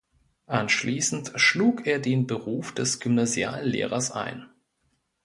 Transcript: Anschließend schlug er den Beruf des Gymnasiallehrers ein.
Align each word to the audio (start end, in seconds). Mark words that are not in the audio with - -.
Anschließend 0.47 1.31
schlug 1.35 1.85
er 1.85 1.99
den 1.99 2.25
Beruf 2.25 2.71
des 2.73 2.99
Gymnasiallehrers 3.01 4.09
ein. 4.11 4.49